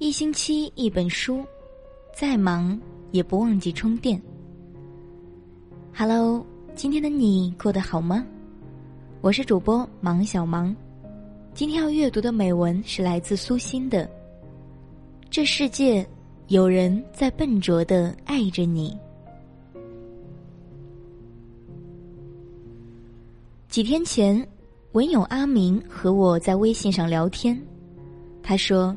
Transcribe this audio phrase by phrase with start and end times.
[0.00, 1.44] 一星期一本书，
[2.14, 4.18] 再忙也不忘记充电。
[5.94, 6.42] Hello，
[6.74, 8.26] 今天的你过得好吗？
[9.20, 10.74] 我是主播芒小芒，
[11.52, 14.06] 今天要阅读的美文是来自苏欣的
[15.28, 16.04] 《这世界
[16.48, 18.96] 有人在笨拙的爱着你》。
[23.68, 24.48] 几天前，
[24.92, 27.62] 文友阿明和我在微信上聊天，
[28.42, 28.96] 他说。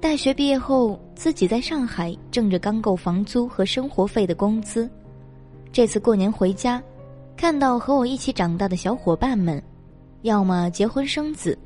[0.00, 4.88] 大学毕业后，自己在上海挣着刚够房租和生活费的工资。
[5.70, 6.82] 这次过年回家，
[7.36, 9.62] 看到和我一起长大的小伙伴们，
[10.22, 11.56] 要么结婚生子，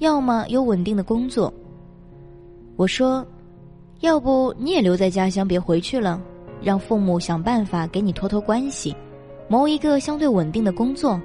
[0.00, 1.52] 要么有稳定的工作。
[2.76, 3.26] 我说
[4.00, 6.20] ：“要不你也留在家乡，别回去了，
[6.62, 8.94] 让父母想办法给你托托关系，
[9.48, 11.18] 谋一个相对稳定的工作。”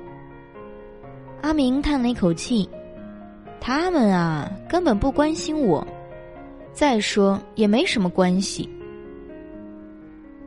[1.44, 2.68] 阿明叹了一口气
[3.60, 5.86] ：“他们啊，根本不关心我。”
[6.74, 8.68] 再说也没什么关系。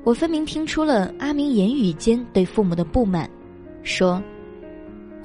[0.02, 3.30] 我分明听出了阿明言语间对父母的不满，
[3.82, 4.22] 说：“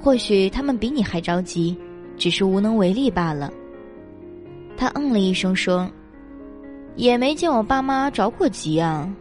[0.01, 1.75] 或许他们比你还着急，
[2.17, 3.51] 只是无能为力罢了。”
[4.77, 5.89] 他嗯了一声说
[6.95, 9.11] ：“也没见我爸妈着过急啊。”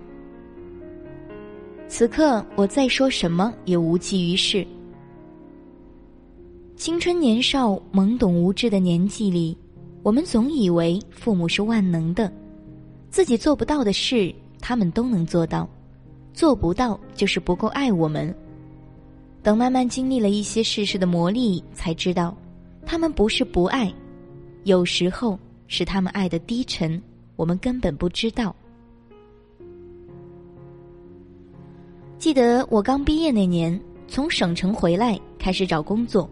[1.88, 4.66] 此刻我再说什么也无济于事。
[6.76, 9.56] 青春年少、懵懂无知的年纪里。
[10.02, 12.32] 我们总以为父母是万能的，
[13.10, 15.68] 自己做不到的事，他们都能做到；
[16.32, 18.34] 做不到就是不够爱我们。
[19.42, 22.34] 等慢慢经历了一些世事的磨砺，才知道，
[22.86, 23.92] 他们不是不爱，
[24.64, 27.00] 有时候是他们爱的低沉，
[27.36, 28.54] 我们根本不知道。
[32.18, 33.78] 记得我刚毕业那年，
[34.08, 36.28] 从省城回来，开始找工作，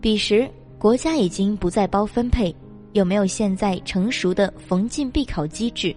[0.00, 0.48] 彼时
[0.78, 2.54] 国家已经不再包分配。
[2.96, 5.94] 有没有现在成熟的逢进必考机制？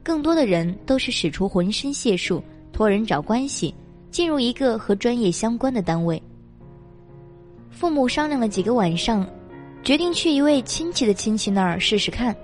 [0.00, 2.40] 更多的人都是使出浑身解数，
[2.72, 3.74] 托人找关系，
[4.12, 6.22] 进入一个和专业相关的单位。
[7.68, 9.28] 父母商量了几个晚上，
[9.82, 12.34] 决定去一位亲戚的亲戚那儿试试看。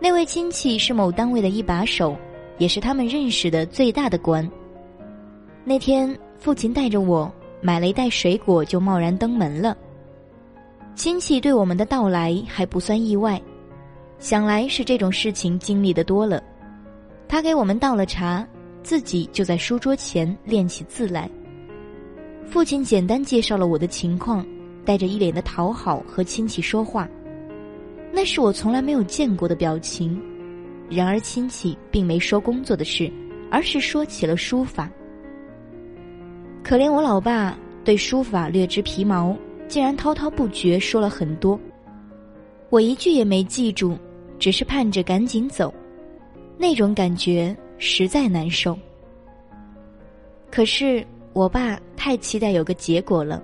[0.00, 2.16] 那位亲戚是某单位的一把手，
[2.58, 4.48] 也是他们认识的最大的官。
[5.64, 9.76] 那天，父亲带着我买了一袋水果，就贸然登门了。
[10.96, 13.40] 亲戚对我们的到来还不算意外，
[14.18, 16.42] 想来是这种事情经历的多了。
[17.28, 18.44] 他给我们倒了茶，
[18.82, 21.30] 自己就在书桌前练起字来。
[22.46, 24.44] 父亲简单介绍了我的情况，
[24.86, 27.06] 带着一脸的讨好和亲戚说话，
[28.10, 30.18] 那是我从来没有见过的表情。
[30.88, 33.12] 然而亲戚并没说工作的事，
[33.50, 34.90] 而是说起了书法。
[36.64, 39.36] 可怜我老爸对书法略知皮毛。
[39.68, 41.58] 竟然滔滔不绝说了很多，
[42.70, 43.96] 我一句也没记住，
[44.38, 45.72] 只是盼着赶紧走，
[46.56, 48.78] 那种感觉实在难受。
[50.50, 53.42] 可是我爸太期待有个结果了，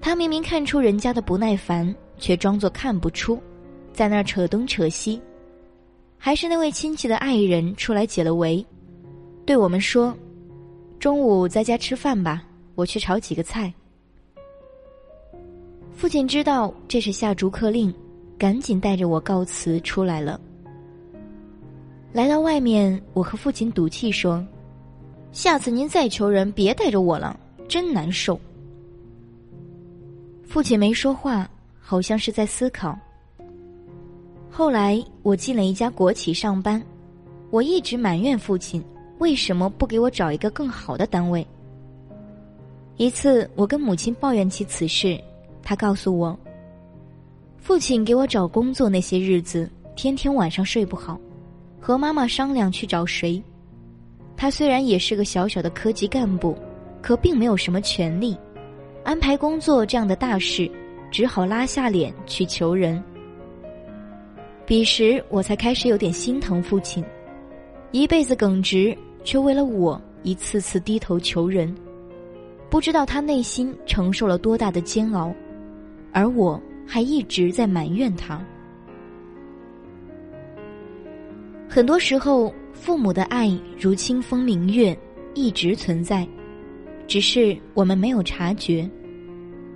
[0.00, 3.40] 他明明看出人家的不耐烦，却装作看不出，
[3.92, 5.20] 在那儿扯东扯西。
[6.18, 8.64] 还是那位亲戚的爱人出来解了围，
[9.44, 10.16] 对我们说
[10.98, 12.42] ：“中午在家吃饭吧，
[12.74, 13.72] 我去炒几个菜。”
[15.96, 17.92] 父亲知道这是下逐客令，
[18.36, 20.38] 赶紧带着我告辞出来了。
[22.12, 24.46] 来到外面，我和父亲赌气说
[25.32, 27.34] ：“下次您再求人，别带着我了，
[27.66, 28.38] 真难受。”
[30.44, 31.48] 父亲没说话，
[31.80, 32.96] 好像是在思考。
[34.50, 36.80] 后来我进了一家国企上班，
[37.50, 38.84] 我一直埋怨父亲
[39.16, 41.46] 为什么不给我找一个更好的单位。
[42.98, 45.18] 一次，我跟母亲抱怨起此事。
[45.68, 46.38] 他告诉我，
[47.56, 51.18] 父亲给我找工作那些日子，天天晚上睡不好，
[51.80, 53.42] 和妈妈商量去找谁。
[54.36, 56.56] 他虽然也是个小小的科级干部，
[57.02, 58.38] 可并没有什么权利，
[59.02, 60.70] 安排工作这样的大事，
[61.10, 63.02] 只好拉下脸去求人。
[64.64, 67.04] 彼时我才开始有点心疼父亲，
[67.90, 71.74] 一辈子耿直，却为了我一次次低头求人，
[72.70, 75.34] 不知道他内心承受了多大的煎熬。
[76.16, 78.42] 而我还一直在埋怨他。
[81.68, 84.98] 很多时候，父母的爱如清风明月，
[85.34, 86.26] 一直存在，
[87.06, 88.88] 只是我们没有察觉。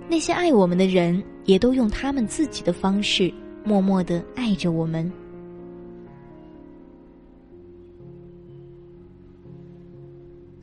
[0.09, 3.31] 那些爱我们的人，也都用他们自己的方式，
[3.63, 5.09] 默默的爱着我们。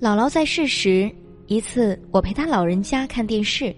[0.01, 1.09] 姥姥在世时，
[1.47, 3.73] 一次我陪她老人家看电视。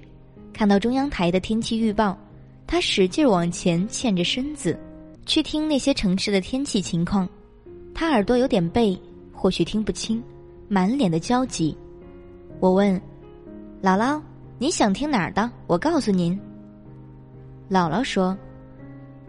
[0.52, 2.16] 看到中央台的天气预报，
[2.66, 4.78] 他使劲往前欠着身子，
[5.26, 7.28] 去听那些城市的天气情况，
[7.94, 8.98] 他耳朵有点背，
[9.32, 10.22] 或许听不清，
[10.68, 11.76] 满脸的焦急。
[12.58, 13.00] 我问
[13.82, 14.20] ：“姥姥，
[14.58, 15.50] 你想听哪儿的？
[15.66, 16.38] 我告诉您。”
[17.70, 18.36] 姥姥说：“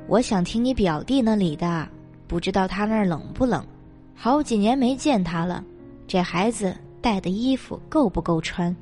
[0.07, 1.88] 我想听你表弟那里的，
[2.27, 3.65] 不知道他那儿冷不冷？
[4.13, 5.63] 好几年没见他了，
[6.07, 8.75] 这孩子带的衣服够不够穿？”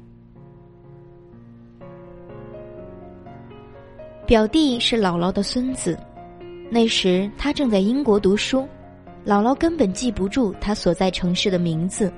[4.29, 5.97] 表弟是姥姥的孙子，
[6.69, 8.59] 那时他正在英国读书，
[9.25, 12.13] 姥姥根本记不住他所在城市的名字，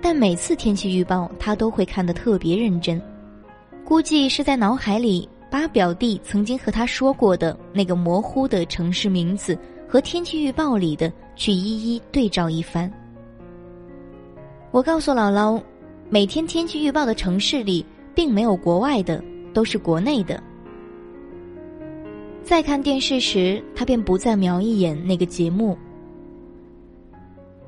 [0.00, 2.98] 但每次天气预报他都会看得特别认真，
[3.84, 9.54] 估计是在脑海里把表弟曾经和他说过的那个模糊的城市名字
[9.86, 12.90] 和天气预报里的去一一对照一番。
[14.70, 15.62] 我告诉姥姥，
[16.08, 20.42] 每天天气预报的城市里并没有国外的，都是国内的。
[22.44, 25.76] 在看电视时，他便不再瞄一眼那个节目。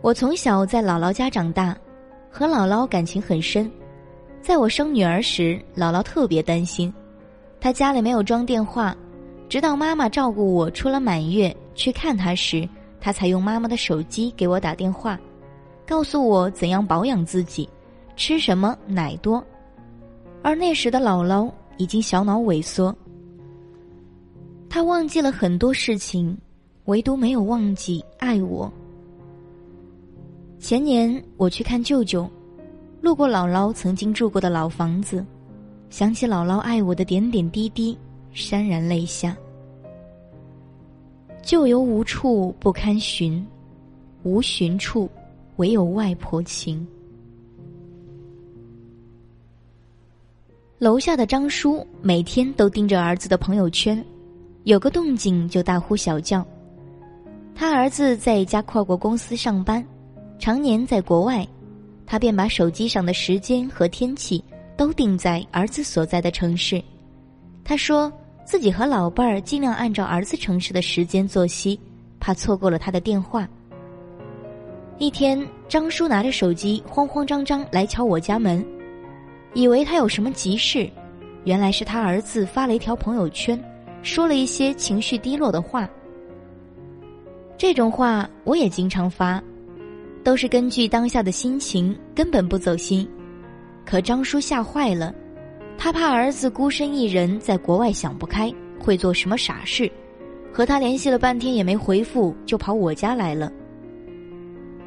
[0.03, 1.75] 我从小在姥姥家长大，
[2.31, 3.71] 和姥姥感情很深。
[4.43, 6.93] 在我生女儿时，姥姥特别担心，
[7.59, 8.95] 她家里没有装电话，
[9.49, 12.69] 直到妈妈照顾我出了满月去看她时，
[13.01, 15.19] 她才用妈妈的手机给我打电话，
[15.87, 17.67] 告诉我怎样保养自己，
[18.15, 19.43] 吃什么奶多。
[20.43, 22.95] 而那时的姥姥已经小脑萎缩。
[24.77, 26.37] 他忘记了很多事情，
[26.85, 28.71] 唯独没有忘记爱我。
[30.59, 32.31] 前年我去看舅舅，
[33.01, 35.25] 路过姥姥曾经住过的老房子，
[35.89, 37.97] 想起姥姥爱我的点点滴滴，
[38.35, 39.35] 潸然泪下。
[41.41, 43.43] 旧游无处不堪寻，
[44.25, 45.09] 无寻处，
[45.57, 46.87] 唯有外婆情。
[50.77, 54.05] 楼下的张叔每天都盯着儿子的朋友圈。
[54.67, 56.45] 有个动静就大呼小叫。
[57.55, 59.83] 他儿子在一家跨国公司上班，
[60.41, 61.47] 常年在国外，
[62.05, 64.43] 他便把手机上的时间和天气
[64.77, 66.83] 都定在儿子所在的城市。
[67.63, 68.13] 他说
[68.45, 71.79] 自己和老伴儿尽量按照儿子城市的时间作息，
[72.19, 73.49] 怕错过了他的电话。
[74.99, 78.67] 一天，张叔拿着手机慌慌张张来敲我家门，
[79.55, 80.91] 以为他有什么急事，
[81.45, 83.57] 原来是他儿子发了一条朋友圈。
[84.07, 85.91] 说了一些情绪低落的话，
[87.59, 89.43] 这种话我也经常发，
[90.23, 93.07] 都是根据当下的心情，根本不走心。
[93.85, 95.13] 可张叔吓坏了，
[95.77, 98.49] 他怕儿子孤身一人在国外想不开，
[98.79, 99.91] 会做什么傻事，
[100.53, 103.51] 和他联系了半天也没回复，就跑我家来了。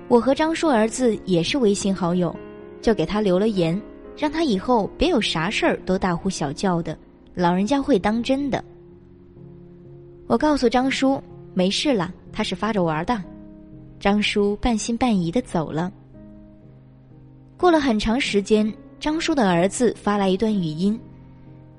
[0.07, 2.33] 我和张叔儿子也是微信好友，
[2.81, 3.79] 就给他留了言，
[4.15, 6.97] 让他以后别有啥事儿都大呼小叫的，
[7.35, 8.63] 老人家会当真的。
[10.29, 11.19] 我告诉张叔
[11.55, 13.19] 没事了，他是发着玩的。
[13.99, 15.91] 张叔半信半疑的走了。
[17.57, 20.97] 过了很长时间，张叔的儿子发来一段语音，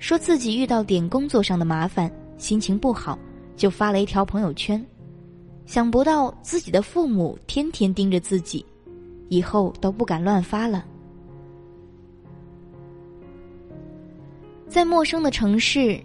[0.01, 3.17] 说自己遇到点工作上的麻烦，心情不好，
[3.55, 4.85] 就发了一条朋友圈。
[5.65, 8.67] 想不到自己的父母天天盯着自己，
[9.29, 10.85] 以后都不敢乱发了。
[14.67, 16.03] 在陌生的城市。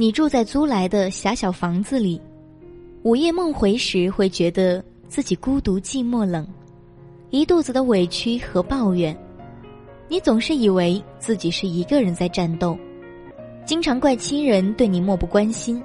[0.00, 2.18] 你住在租来的狭小房子里，
[3.02, 6.48] 午夜梦回时会觉得自己孤独、寂寞、冷，
[7.28, 9.14] 一肚子的委屈和抱怨。
[10.08, 12.78] 你总是以为自己是一个人在战斗，
[13.66, 15.82] 经常怪亲人对你漠不关心。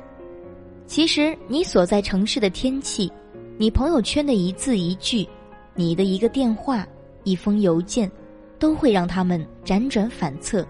[0.87, 3.11] 其实你所在城市的天气，
[3.57, 5.27] 你朋友圈的一字一句，
[5.73, 6.87] 你的一个电话、
[7.25, 8.09] 一封邮件，
[8.59, 10.65] 都会让他们辗转反侧，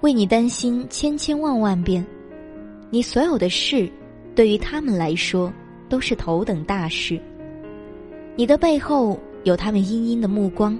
[0.00, 2.04] 为你担心千千万万遍。
[2.90, 3.90] 你所有的事，
[4.34, 5.52] 对于他们来说
[5.88, 7.20] 都是头等大事。
[8.34, 10.78] 你的背后有他们殷殷的目光，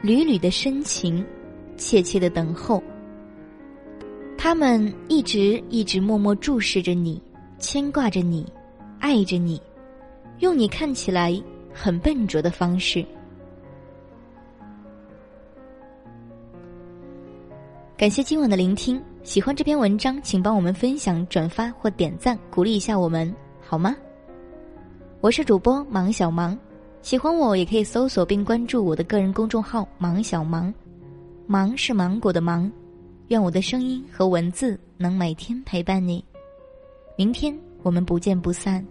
[0.00, 1.24] 缕缕的深情，
[1.76, 2.82] 切切的等候。
[4.38, 7.20] 他们一直一直默默注视着你，
[7.58, 8.50] 牵挂着你，
[8.98, 9.60] 爱着你，
[10.38, 11.38] 用你看起来
[11.74, 13.04] 很笨拙的方式。
[17.98, 18.98] 感谢今晚的聆听。
[19.22, 23.94] 喜欢这篇文章，请帮我们分享、转发或点赞，鼓励一下我们，好吗？
[25.20, 26.58] 我是主播芒小芒，
[27.02, 30.72] 喜欢我也可以搜索并关注我的个人公众号“芒小芒”，
[31.46, 32.70] 芒是芒果的芒。
[33.28, 36.24] 愿我的声音和文字能每天陪伴你，
[37.14, 38.84] 明天我们不见不散。